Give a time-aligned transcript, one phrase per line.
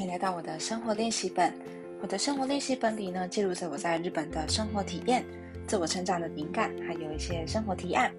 [0.00, 1.52] 欢迎来到我的生活练习本。
[2.00, 5.22] 我的生活练习本里呢，记录着我在日本的生活体验、
[5.66, 8.10] 自我成长的灵感，还有一些生活提案。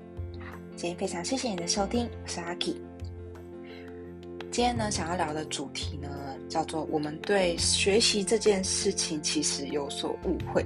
[0.75, 2.75] 今天非常谢谢你的收听，我是阿 K。
[4.51, 6.07] 今天呢，想要聊的主题呢，
[6.47, 10.63] 叫做我们对学习这件事情其实有所误会。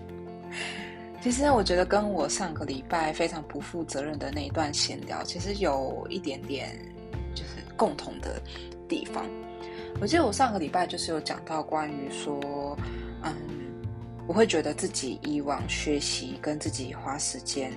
[1.20, 6.78] 其实我觉得跟我上个礼拜非常不负责任的那一段闲聊，其实有一点点
[7.34, 8.40] 就是共同的
[8.88, 9.26] 地方。
[10.00, 12.76] 我记得我上个礼拜就是有讲到关于说，
[13.22, 13.34] 嗯，
[14.26, 17.72] 我会觉得自己以往学习跟自己花时间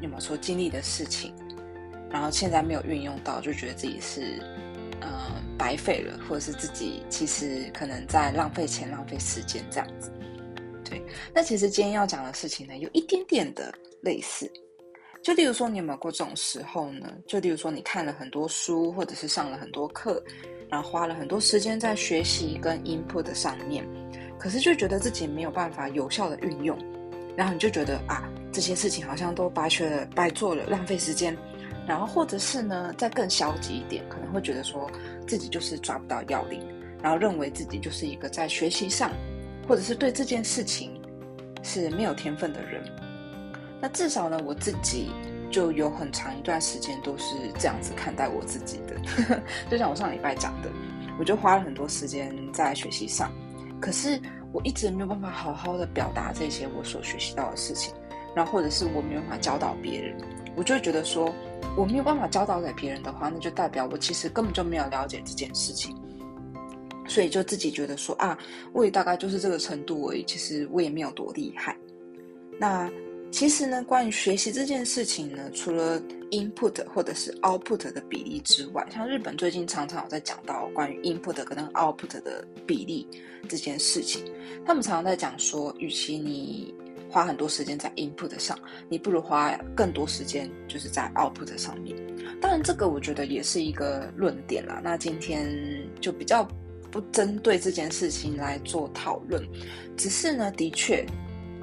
[0.00, 1.34] 有没有说经历的事情，
[2.10, 4.42] 然后现在没有运用到，就觉得自己是
[5.02, 5.10] 嗯
[5.58, 10.10] 白费了，或者是自己其实可能在浪费钱、浪费时间这样子。
[10.82, 11.02] 对，
[11.34, 13.70] 那其实今天要讲的事情呢，有一点点的
[14.02, 14.50] 类似。
[15.22, 17.12] 就例如说，你有没有过这种时候呢？
[17.26, 20.22] 就例如说，你看了很多书，或者是上了很多课。
[20.72, 23.84] 然后花了很多时间在学习跟 input 的上面，
[24.38, 26.78] 可是就觉得自己没有办法有效的运用，
[27.36, 31.36] 然后你就觉得啊，这些事情好像都白学了、白做了、浪费时间。
[31.88, 34.88] 然后或者是呢，再更消极一点，可能会觉得说
[35.26, 36.62] 自己就是抓不到要领，
[37.02, 39.10] 然后认为自己就是一个在学习上，
[39.66, 41.02] 或者是对这件事情
[41.64, 42.80] 是没有天分的人。
[43.80, 45.10] 那至少呢，我自己。
[45.52, 48.94] 就有很长一段时间都是这样子看待我自己的，
[49.68, 50.70] 就像我上礼拜讲的，
[51.18, 53.32] 我就花了很多时间在学习上，
[53.80, 54.16] 可是
[54.52, 57.92] 我一直没有办法好好的表达这些我所学习到的事情，
[58.32, 60.16] 然后或者是我没有办法教导别人，
[60.54, 61.34] 我就会觉得说
[61.76, 65.96] 我没有办法教导给别人的话，那就代表我其实根本就没有了解这件事情，
[67.08, 68.38] 所以就自己觉得说啊，
[68.72, 71.76] 我也大概就是这个程度而已，其实我也没有多厉害，
[72.56, 72.88] 那。
[73.30, 76.00] 其实呢，关于学习这件事情呢，除了
[76.30, 83.06] input 或者是 output 的比例之外，像日本最近常常有在讲到关于 input 跟 output 的比例
[83.48, 84.24] 这件事情。
[84.66, 86.74] 他们常常在讲说，与其你
[87.08, 91.96] 花很多时间在 input 上，你不如花更多时间就是在 output 上面。
[92.40, 94.80] 当然，这个我觉得也是一个论点啦。
[94.82, 95.48] 那今天
[96.00, 96.46] 就比较
[96.90, 99.42] 不针对这件事情来做讨论，
[99.96, 101.06] 只是呢，的确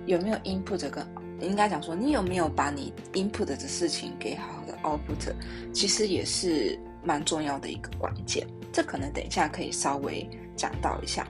[0.06, 1.06] 有没有 input 跟
[1.42, 5.34] 应该讲说，你有没有把你 input 的事情给好好的 output，
[5.74, 8.46] 其实也是蛮重要的一个关键。
[8.74, 11.28] 这可能等一下可以稍微讲到一下。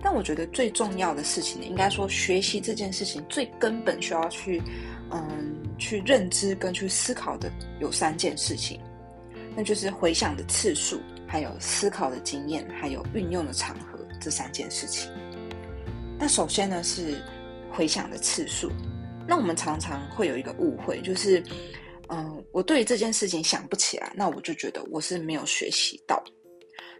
[0.00, 4.62] 但我觉得最重要的事情呢，应该说学习这件事情最根本需要去，
[5.10, 8.80] 嗯，去认知跟去思考的有三件事情，
[9.56, 15.10] 那就是回想的次数，还有思考的经验，还有运用的场合这三件事情。
[16.16, 17.20] 那首先呢是
[17.72, 18.70] 回想的次数。
[19.28, 21.42] 那我们常常会有一个误会，就是，
[22.08, 26.24] 嗯，我对于这件事情想不起来，那我就觉得我是没有学习到。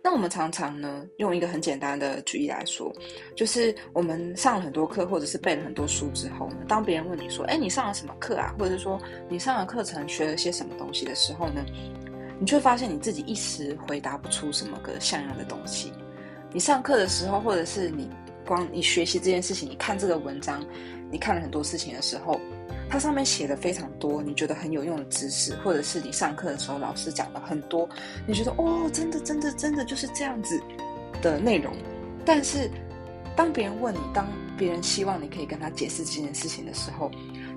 [0.04, 2.92] 那我们常常呢，用一个很简单的举例来说，
[3.34, 8.54] 就是我们上了很多课，或者是背了很多书之后呢，当别人问你说，哎，你上了什么课啊？
[8.58, 11.64] 或者是说你上了课程学了些什么东西的时候呢，
[12.38, 15.90] 你却发现你自己一时回答不出什么个像样的东西。
[16.52, 18.08] 你上课的时候，或者是你
[18.46, 20.62] 光你学习这件事情，你看这个文章。
[21.10, 22.40] 你看了很多事情的时候，
[22.88, 27.88] 它上面写的非常多，你觉得很有用的知识，或者是你上课的时候老师讲了很多，
[28.26, 30.60] 你觉得哦，真的真的真的就是这样子
[31.22, 31.72] 的内容。
[32.24, 32.70] 但是
[33.34, 34.26] 当别人问你，当
[34.56, 37.10] 别人希望你可以跟他解释这件事情的时候，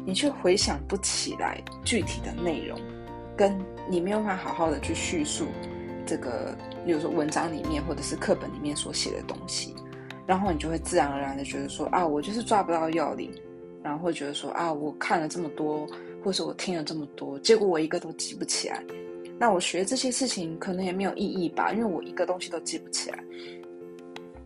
[0.05, 2.79] 你却回想不起来具体的内容，
[3.35, 5.47] 跟你没有办法好好的去叙述
[6.05, 9.75] 这个，比如说文章里面或者是课本里面所写的东西。
[10.31, 13.29] 然后你就会自然而然的觉得说啊，我就是抓不到要领，
[13.83, 15.85] 然后会觉得说啊，我看了这么多，
[16.23, 18.81] 或是我听了这么多，结果我一个都记不起来。
[19.37, 23.21] 那我学这些事情可能也没有意义吧，因为我一个东西都记不起来。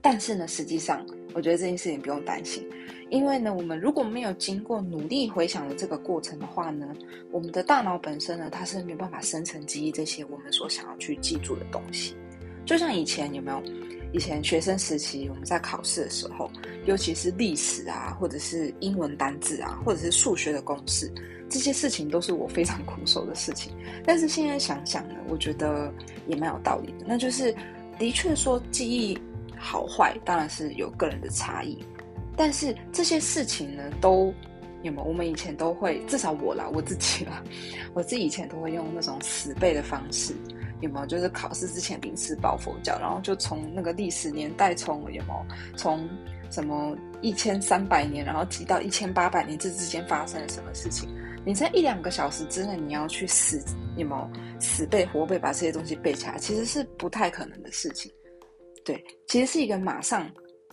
[0.01, 2.67] 但是呢，实际上我觉得这件事情不用担心，
[3.11, 6.87] 因为呢，我们如果没有经过努力回想的这个过程的话呢，
[7.31, 12.15] 我们的大脑本身呢，它是没办法生成记忆这些我们所想要去记住的东西。
[12.65, 13.61] 就像以前有没有？
[14.15, 16.49] 以前学生时期，我们在考试的时候，
[16.85, 21.11] 尤其是历史啊，或者是英文单字啊，或者是数学的公式，
[21.49, 23.73] 这些事情都是我非常苦手的事情。
[24.05, 25.93] 但是现在想想呢，我觉得
[26.27, 27.05] 也蛮有道理的。
[27.05, 27.53] 那就是，
[27.99, 29.19] 的确说记忆
[29.57, 31.77] 好坏，当然是有个人的差异。
[32.37, 34.33] 但是这些事情呢，都
[34.81, 35.03] 有没有？
[35.03, 37.43] 我们以前都会，至少我啦，我自己啦，
[37.93, 40.33] 我自己以前都会用那种死背的方式。
[40.81, 45.45] 有没有就是考试之前临时抱佛脚，然后就从那个历史年代，从有没有
[45.77, 46.07] 从
[46.49, 51.09] 什么一千三百年，然后提到一千八百年这之间发生了什么事情？
[51.45, 53.63] 你在一两个小时之内，你要去死
[53.97, 54.29] 有没有
[54.59, 58.11] 死背活背把这些东西背起来，其实是不太可能的事情。
[58.83, 60.29] 对，其实是一个马上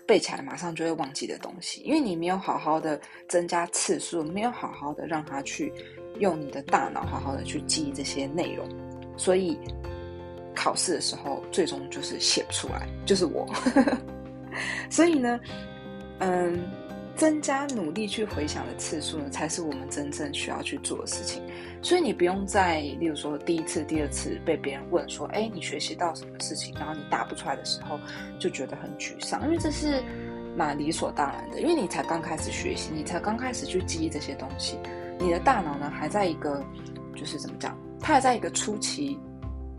[0.07, 5.73] 背起来马上就会忘记的东西，因为你没有好好的增加次数，没有好好的让他去
[6.21, 8.67] 用你的大脑好好的去记忆这些内容，
[9.17, 9.59] 所以
[10.55, 13.47] 考试的时候最终就是写不出来，就是我。
[14.91, 15.41] 所以呢，
[16.19, 16.59] 嗯。
[17.15, 21.43] 增加努力去回想的次数呢，才是我们真正需要去做的事情。
[21.83, 28.01] 所以你不用在，例如说第一次、第二次被别人问说：“哎，你学习到什么事情？”然后你答不出来的时候，
[28.39, 30.03] 就觉得很沮丧，因为这是
[30.57, 31.61] 蛮理所当然的。
[31.61, 34.79] 因为你才刚开始学习，你才刚开始去记忆这些东西，
[35.21, 36.65] 你的大脑呢还在一个，
[37.15, 39.19] 就是怎么讲，它还在一个初期。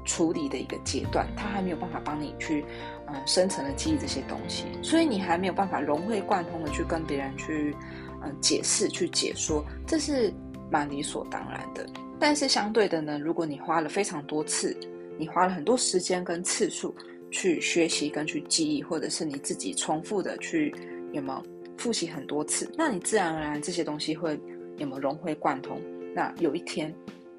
[0.05, 2.65] 处理的一个阶段，他还没有办法帮你去，
[3.07, 7.73] 嗯，深层的记忆这些东西，所以你还没有办法融会贯通的去跟别人去，
[8.21, 10.29] 嗯，解释、去解说，这是
[10.69, 11.87] 蛮理所当然的。
[12.19, 14.77] 但是相对的呢，如果你花了非常多次，
[15.17, 16.93] 你花了很多时间跟次数
[17.31, 20.75] 去学习跟去记忆，或者是你自己重复的去
[21.13, 21.41] 有没有
[21.77, 24.37] 复习很多次，那你自然而然这些东西会
[24.79, 25.81] 有没有融会贯通？
[26.13, 26.93] 那有一天，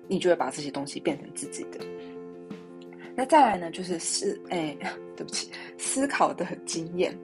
[0.08, 1.80] 你就会把这些东西变成自己的。
[3.16, 4.76] 那再来呢，就是思，哎，
[5.16, 7.16] 对不起，思考的经验，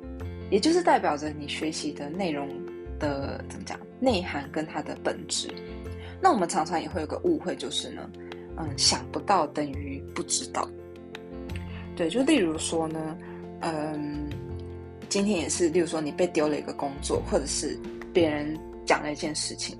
[0.50, 2.48] 也就是代表着你学习的内容
[2.98, 5.48] 的怎么讲，内涵跟它的本质。
[6.22, 8.08] 那我们常常也会有个误会，就是呢，
[8.56, 10.68] 嗯，想不到等于不知道。
[11.96, 13.18] 对，就例如说呢，
[13.62, 14.28] 嗯，
[15.08, 17.76] 今天也是，例如说你被丢了一个工作，或者是
[18.12, 18.56] 别人
[18.86, 19.76] 讲了一件事情，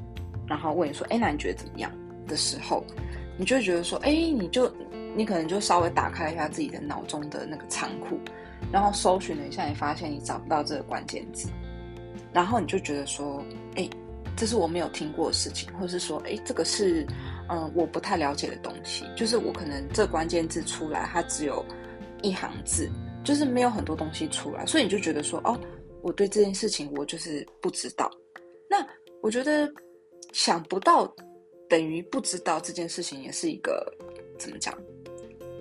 [0.49, 1.93] 然后问你说，哎，那你觉得怎么样
[2.31, 2.83] 的时候，
[3.37, 4.73] 你就会觉得说，哎，你就。
[5.13, 8.17] 你可能就稍微打开一下自己的脑中的那个仓库，
[8.71, 11.49] 然后搜寻了一下，你发现你找不到这个关键字，
[12.33, 13.43] 然后你就觉得说，
[13.75, 13.91] 哎，
[14.37, 17.05] 这是我没有听过的事情，或者是说，哎，这个是，
[17.49, 21.65] 嗯，我不太了解的东西，就是我可能这关键字出来，它只有
[22.23, 22.89] 一行字，
[23.25, 25.59] 就是没有很多东西出来，所以你就觉得说，哦，
[26.03, 28.09] 我对这件事情我就是不知道。
[28.69, 28.77] 那
[29.23, 29.69] 我觉得
[30.33, 31.13] 想不到
[31.71, 33.87] 等于不知道这件事情，也是一个
[34.37, 34.77] 怎么讲？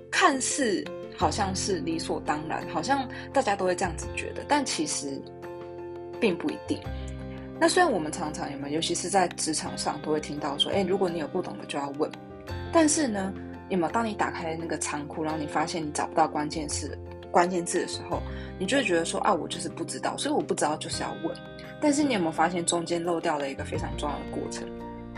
[0.10, 0.84] 看似
[1.16, 5.22] 好像是理所当然，好像大家都会这样子觉得，但其实
[6.20, 6.80] 并不一定。
[7.60, 12.10] 那虽然我们常常有没有，尤其是在职场上，都会听到说：“哎，如果你有不懂的，就要问。”
[12.74, 13.32] 但是呢，
[13.70, 16.98] 有没有当你打开那个仓库，然后你发现你找不到关键字、
[17.30, 18.20] 关键字的时候，
[18.58, 21.38] 你就会觉得说：“啊，我就是不知道，所以我不知道就是要问。”
[21.80, 24.68] 但是你有没有发现中间漏掉了一个非常重要的过程，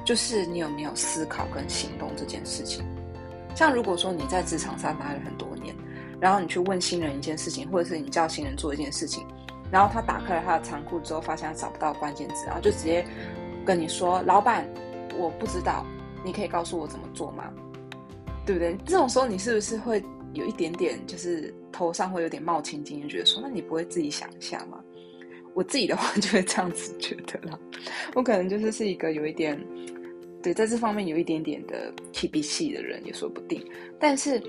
[0.03, 2.83] 就是你有没有思考跟行动这件事情？
[3.55, 5.75] 像如果说你在职场上待了很多年，
[6.19, 9.25] 然后你去问新人一件事情，或者是你叫新人做一件事情，
[9.71, 13.05] 然后他打开了他的仓库之后，发现他找不到关键字，然后就直接
[13.65, 14.67] 跟你说：“老板，
[15.17, 15.85] 我不知道，
[16.23, 17.51] 你可以告诉我怎么做吗？”
[18.45, 18.75] 对不对？
[18.85, 24.79] 这种时候你是不是会有一点点，就是头上会有点冒青筋，就觉得说：“那你不会自己想一下吗？”
[25.53, 27.59] 我自己的话就会这样子觉得了，
[28.15, 29.59] 我可能就是是一个有一点。
[30.43, 33.63] 对，在这方面有一点点的 T B 系的人也说不定，
[33.99, 34.41] 但是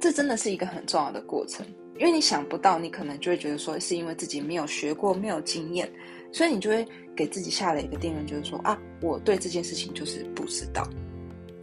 [0.00, 1.64] 这真的是一个很重要的过程，
[1.96, 5.88] 因为你想不到，你可能就会觉得说，是因为自己没有学过，没有经验，
[6.32, 6.84] 所以你就会
[7.14, 10.82] 给自己下了一个定论，就是说啊，我对这件事情就是不知道。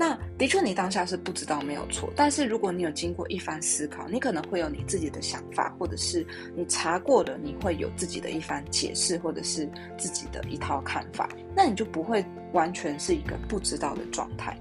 [0.02, 14.60] 那的确，你当下是不知道没有错，但是如果你有经过一番思考，你可能会有你自己的想法，或者是你查过的，你会有自己的一番解释，或者是自己的一套看法，那你就不会完全是一个不知道的状态。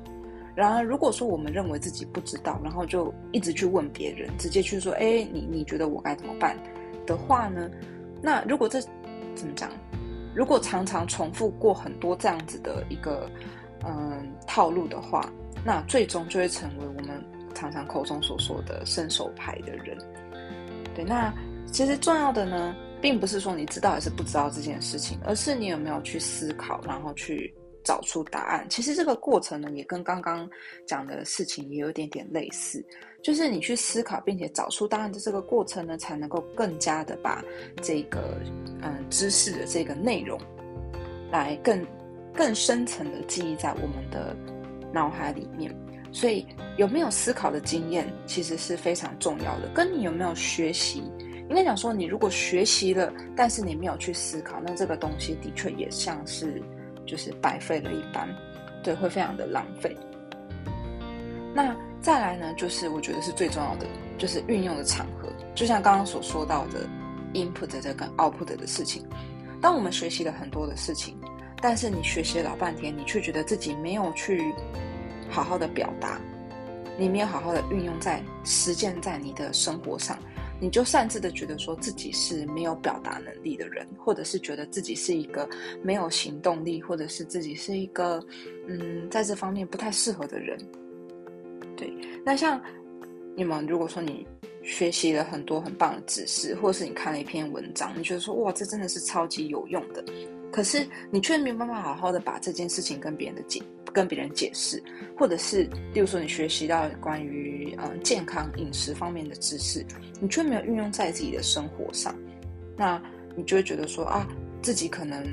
[0.54, 6.54] 然而，如果说我们认为自己不知道，然后就一直去问别人，直接去说，哎，你你觉得我该怎么办
[7.06, 7.70] 的话呢？
[8.20, 8.78] 那如果这
[9.34, 9.70] 怎么讲？
[10.34, 13.26] 如果常常重复过很多这样子的一个。
[13.86, 15.32] 嗯，套路的话，
[15.64, 19.96] 那最终就会成为我们常常口中所说的伸手牌的人。
[20.94, 21.32] 对，那
[21.66, 28.66] 其实重要的呢，并不是说你知道还是不知道这件事情，而是你有没有去思考，然后去找出答案。
[28.68, 30.48] 其实这个过程呢，也跟刚刚
[30.86, 32.84] 讲的事情也有点点类似，
[33.22, 37.42] 就是你去思考并且找出答案的这个过程呢，才能够更加的把
[37.80, 38.38] 这个
[38.82, 40.38] 嗯知识的这个内容
[41.30, 41.82] 来更。
[42.34, 44.34] 更深层的记忆在我们的
[44.92, 45.74] 脑海里面，
[46.12, 46.46] 所以
[46.76, 49.68] 有没有思考的经验其实是非常重要的。
[49.74, 51.02] 跟你有没有学习，
[51.48, 56.62] 应该讲说，你如果学习了，但是你没有去思考，那这个东西的确也像是
[57.06, 58.28] 就是白费了一般，
[58.82, 59.96] 对，会非常的浪费。
[61.54, 66.88] 那再来呢，就是我觉得是最重要的，就是运用的场合，就像刚刚所说到的
[67.34, 69.04] input 这跟 output 的事情，
[69.60, 71.16] 当我们学习了很多的事情。
[71.60, 74.54] 但是你学习老半天，你却觉得自己没有去
[75.28, 76.20] 好好的表达，
[76.98, 80.18] 你没有好好的运用在实践在你的生活上，
[80.58, 85.48] 你就擅自的觉得说自己是没有表达能力的人，或者是觉得自己是一个
[85.82, 88.24] 没有行动力，或者是自己是一个
[88.66, 90.58] 嗯在这方面不太适合的人。
[91.76, 91.92] 对，
[92.24, 92.60] 那像
[93.36, 94.26] 你们如果说你
[94.62, 100.04] 学习了很多很棒的知识，或者是你看了一篇文章，你觉得说哇这真的是超级有用的，
[100.52, 103.62] 可是你却没有办法好好的把这件事情跟别人的解。
[103.92, 104.80] 跟别人解释，
[105.18, 109.84] 或者是，例如说你学习到关于嗯健康饮食方面的知识，
[110.20, 112.14] 你却没有运用在自己的生活上，
[112.76, 113.02] 那
[113.34, 114.24] 你就会觉得说啊，
[114.62, 115.26] 自己可能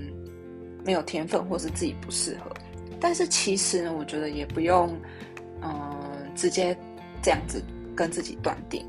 [0.83, 2.51] 没有天分，或是自己不适合。
[2.99, 4.99] 但是其实呢，我觉得也不用
[5.61, 6.75] 嗯直接
[7.21, 7.61] 这样子
[7.95, 8.83] 跟自己断定。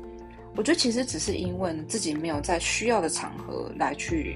[0.55, 4.35] 我觉得其实只是因为自己没有在需要的场合来去。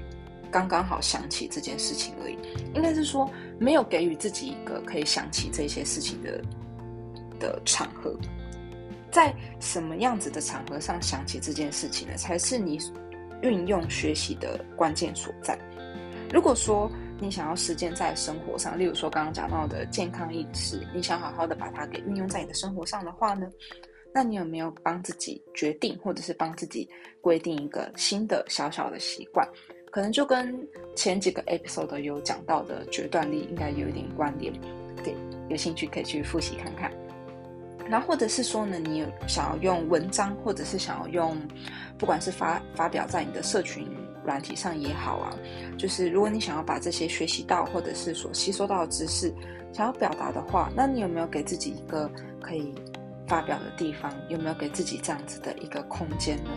[0.54, 2.38] 刚刚好想起这件事情而已，
[2.76, 6.40] 应该是说没有给予自己一个可以想起这些事情的
[7.40, 8.16] 的场合，
[9.10, 12.14] 在什么样子的场合上想起这件事情呢？
[12.16, 12.78] 才是你
[13.42, 15.58] 运用学习的关键所在。
[16.32, 23.48] 如果说你想要实践在生活上，例如说刚刚讲到的健康饮食，你想好好的把它给运用在你的生活上的话呢，
[24.14, 26.88] 那你有没有帮自己决定，或者是帮自己
[27.20, 29.44] 规定一个新的小小的习惯？
[29.94, 30.58] 可能就跟
[30.96, 34.52] 前几个 episode 有讲到的决断力应该有一点关联，
[35.04, 35.14] 对，
[35.48, 36.90] 有兴趣可以去复习看看。
[37.88, 41.38] 然后或者是说呢，你有想要用文章，或者是想要用，
[41.96, 43.86] 不管是发发表在你的社群
[44.24, 45.30] 软体上也好啊，
[45.78, 49.32] 就是如果你想要把这些学习到或者是所吸收到的知识
[49.72, 52.10] 想要表达的话，那你有没有给自己一个
[52.42, 52.74] 可以
[53.28, 54.12] 发表的地方？
[54.28, 56.50] 有没有给自己这样子的一个空间呢？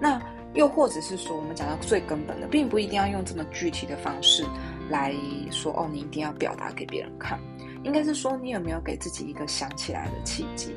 [0.00, 0.22] 那。
[0.54, 4.44] 又或者是说，我们讲到最根本的，并不一定要用这么具体的方式
[4.90, 5.14] 来
[5.50, 7.40] 说哦，你一定要表达给别人看。
[7.84, 10.74] 应该是说，你有没有给自己一个想起来的契机？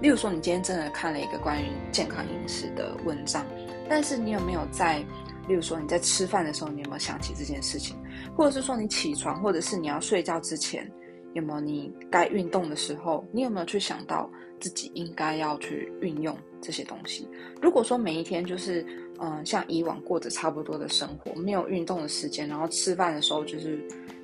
[0.00, 3.46] 例如说，你今天真的看了一个关于健康饮食的文章，
[3.88, 4.98] 但是你有没有在，
[5.46, 7.96] 例如说你在吃饭的时候，你有没有想起这件事情？
[8.36, 10.90] 或者是说，你起床或者是你要睡觉之前，
[11.34, 14.28] 有没有你该运动的时候，你有没有去想到
[14.60, 17.26] 自己应该要去运用这些东西？
[17.62, 18.84] 如果说每一天就是。
[19.24, 23.78] 嗯，像以往过着差不多的生活，没有运动的时间，然后吃饭的时候就是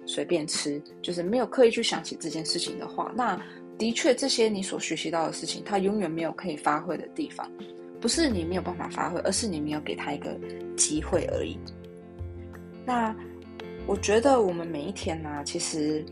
[0.05, 3.41] 随便吃，就是没有刻意去想起这件事情的话，那
[3.79, 7.49] 的确这些你所学习到的事情，它永远没有可以发挥的地方。
[8.01, 10.37] 不是你没有办法发挥，而是你没有给他一个
[10.77, 11.57] 机会而已。
[12.85, 13.15] 那
[13.87, 16.05] 我觉得我们每一天呢，其实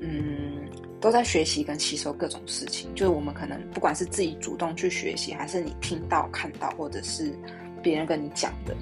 [0.00, 0.66] 嗯
[0.98, 7.34] 都在学习跟吸收各种事情，就是我们可能不管是自己主动去学习，还是你听到、看到，或者是。
[7.82, 8.74] 别人跟你讲的，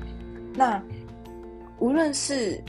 [0.55, 0.83] 那
[1.78, 2.61] 无论是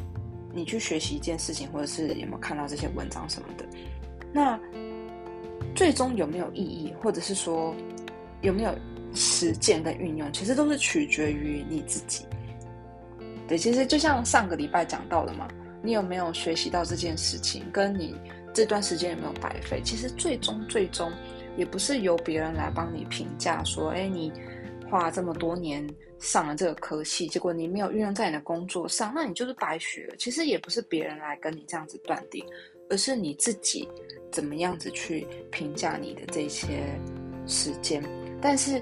[0.54, 3.66] 你去学习一件事情，或者是有没有看到这些文章什么的，
[4.32, 4.60] 那
[5.76, 7.76] 最终有没有意义，或者是说
[8.42, 8.74] 有没有
[9.14, 12.26] 实践跟运用，其实都是取决于你自己。
[13.48, 15.48] 对，其实就像上个礼拜讲到的嘛，
[15.82, 18.16] 你有没有学习到这件事情，跟你
[18.54, 21.12] 这段时间有没有白费，其实最终最终
[21.58, 24.32] 也不是由别人来帮你评价说，哎，你
[24.90, 25.88] 花这么多年。
[26.20, 30.16] 上了这个科系，结果你没有运用在你的工作上，那你就是白学了。
[30.18, 32.46] 其实也不是别人来跟你这样子断定，
[32.90, 33.88] 而是你自己
[34.30, 36.84] 怎么样子去评价你的这些
[37.48, 38.04] 时间。
[38.42, 38.82] 但是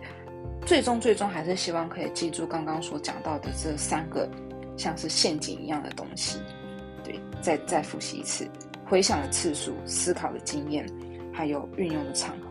[0.65, 4.27] 最终最终还是希望可以记住刚刚所讲到的这三个
[4.75, 6.39] 像是陷阱一样的东西。
[7.03, 8.49] 对，再再复习一次，
[8.85, 10.87] 回想的次数、思考的经验，
[11.31, 12.47] 还有运用的场合。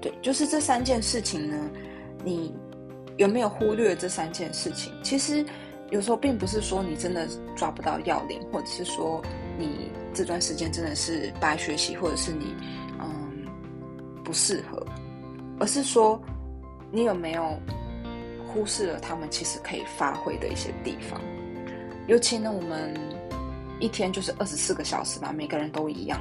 [0.00, 1.70] 对，就是这三件事情呢，
[2.24, 2.54] 你。
[3.16, 4.92] 有没有忽略这三件事情？
[5.02, 5.44] 其实
[5.90, 9.22] 有时候并不是说你真的抓不到要领，或者是说
[9.58, 12.54] 你这段时间真的是白学习，或者是你
[12.98, 13.46] 嗯
[14.24, 14.84] 不适合，
[15.60, 16.20] 而是说
[16.90, 17.56] 你有没有
[18.48, 21.20] 忽视了他们其实可以发挥的一些地方。
[22.06, 22.92] 尤其呢，我们
[23.80, 26.20] 一天就是二十四个小时嘛，每个人都一样。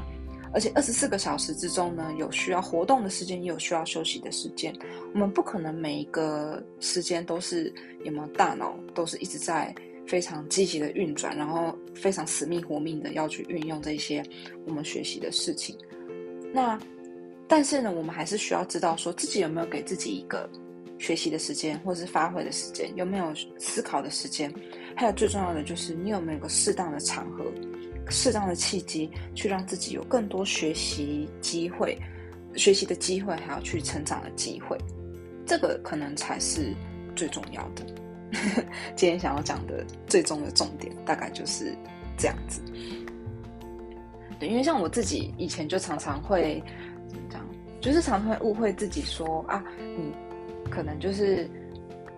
[0.54, 4.74] 而且二十四个小时之中呢，有需要活动的时间，也有需要休息的时间。
[5.14, 9.74] 我们不可能每一个时间都是有没有大脑都是一直在
[10.08, 14.24] 非常积极的运转，然后非常死命活命的要去运用这些
[14.68, 15.76] 我们学习的事情。
[16.54, 16.80] 那
[17.48, 20.50] 但是呢，我们还是需要知道说自己有没有给自己一个
[21.00, 24.54] 学习的时间，或者是发挥的时间，有没有思考的时间，
[24.96, 27.44] 还有最重要的就是你有没有个适当的场合。
[28.10, 31.98] 适当的契机，去让自己有更多学习机会、
[32.56, 34.78] 学习的机会，还有去成长的机会，
[35.46, 36.74] 这个可能才是
[37.16, 37.86] 最重要的。
[38.96, 41.76] 今天想要讲的最终的重点，大概就是
[42.18, 42.62] 这样子。
[44.40, 46.64] 对，因为像我自己以前就常常会
[47.08, 47.46] 怎么讲，
[47.80, 50.12] 就是常常会误会自己说啊，你
[50.70, 51.48] 可能就是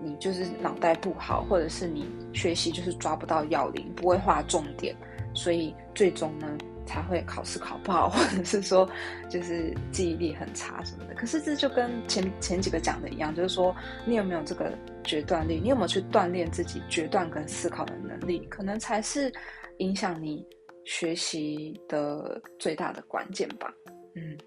[0.01, 4.96] 你就是脑袋不好，或者是你学习就是抓不到要领，不会画重点，
[5.36, 6.48] 所以最终呢
[6.86, 8.89] 才会考试考不好， 或者是说
[9.30, 11.13] 就是记忆力很差什么的。
[11.13, 13.75] 可是这就跟前前几个讲的一样，就是说
[14.06, 14.72] 你有没有这个
[15.04, 19.32] 决断力，你有没有去锻炼自己决断跟思考的能力，可能才是
[19.80, 20.46] 影响你
[20.86, 23.72] 学习的最大的关键吧。
[24.15, 24.38] 嗯。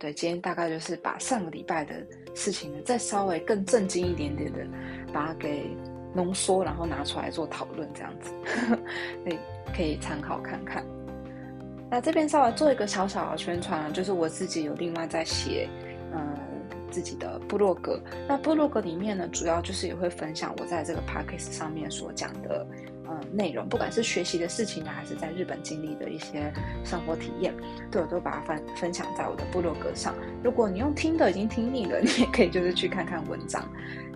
[0.00, 1.92] 对，今天大概就是把上个礼拜的
[2.32, 4.64] 事情呢，再稍微更震惊一点点的，
[5.12, 5.76] 把它给
[6.18, 8.32] 浓缩，然后拿出来做讨论，这样子，
[9.24, 9.38] 可以
[9.76, 10.84] 可以参考看看。
[11.88, 15.68] 那这边稍微做一个小小的宣传，就是我自己有另外在写，
[16.12, 16.36] 嗯，
[16.90, 18.00] 自己的部落格。
[18.26, 22.66] 那部落格里面呢，主要就是也会分享我在这个 p a c k a g e 上面所讲的。
[23.10, 26.52] 嗯，内容不管是学习的事情呢，还是在日本经历的一些
[26.84, 27.54] 生活体验，
[27.90, 30.14] 对我都把它分分享在我的部落格上。
[30.44, 33.66] 如果你用听的已经听腻了， 你也可以就是去看看文章，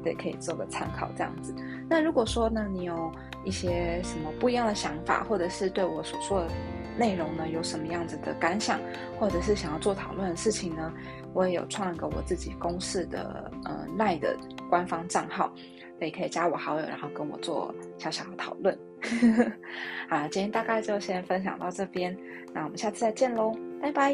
[0.04, 1.54] 对，可以做个参考这样子。
[1.88, 3.10] 那如果说呢，你有
[3.44, 6.50] 一些什么不一样的想法，或者是对我所说的
[6.98, 8.78] 内容呢有什么样子的感想，
[9.18, 10.92] 或者是想要做讨论的事情呢，
[11.32, 14.36] 我也有创一个我自己公式的呃赖的
[14.68, 15.50] 官方账号。
[16.02, 18.76] 所以可以加我好友，然后跟我做小小的讨论。
[20.10, 22.18] 啊，今天大概就先分享到这边，
[22.52, 24.12] 那我们下次再见喽，拜拜。